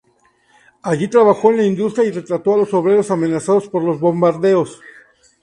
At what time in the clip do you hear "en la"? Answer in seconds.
1.51-1.63